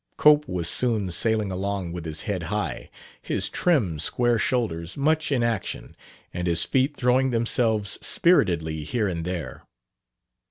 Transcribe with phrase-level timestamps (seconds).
[0.17, 2.89] Cope was soon sailing along with his head high,
[3.21, 5.95] his trim square shoulders much in action,
[6.33, 9.61] and his feet throwing themselves spiritedly here and there.